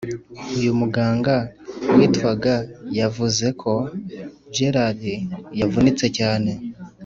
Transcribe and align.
Uyu 0.57 0.71
muganga 0.79 1.35
witwa 1.95 2.53
yavuze 2.99 3.45
ko 3.61 3.73
Gerrard 4.53 5.01
yavunitse 5.59 6.05
cyane 6.17 6.51